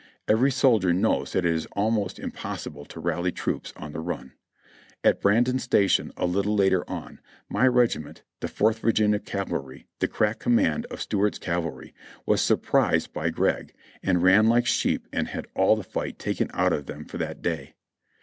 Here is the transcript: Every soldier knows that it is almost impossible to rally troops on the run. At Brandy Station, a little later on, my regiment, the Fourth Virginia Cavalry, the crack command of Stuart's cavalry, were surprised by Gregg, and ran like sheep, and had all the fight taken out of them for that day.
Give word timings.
Every 0.27 0.49
soldier 0.49 0.93
knows 0.93 1.33
that 1.33 1.45
it 1.45 1.53
is 1.53 1.67
almost 1.73 2.17
impossible 2.17 2.85
to 2.85 2.99
rally 2.99 3.31
troops 3.31 3.71
on 3.75 3.91
the 3.91 3.99
run. 3.99 4.33
At 5.03 5.21
Brandy 5.21 5.59
Station, 5.59 6.11
a 6.17 6.25
little 6.25 6.55
later 6.55 6.83
on, 6.89 7.19
my 7.47 7.67
regiment, 7.67 8.23
the 8.39 8.47
Fourth 8.47 8.79
Virginia 8.79 9.19
Cavalry, 9.19 9.85
the 9.99 10.07
crack 10.07 10.39
command 10.39 10.87
of 10.87 11.01
Stuart's 11.03 11.37
cavalry, 11.37 11.93
were 12.25 12.37
surprised 12.37 13.13
by 13.13 13.29
Gregg, 13.29 13.75
and 14.01 14.23
ran 14.23 14.47
like 14.47 14.65
sheep, 14.65 15.05
and 15.13 15.27
had 15.27 15.45
all 15.53 15.75
the 15.75 15.83
fight 15.83 16.17
taken 16.17 16.49
out 16.51 16.73
of 16.73 16.87
them 16.87 17.05
for 17.05 17.19
that 17.19 17.43
day. 17.43 17.75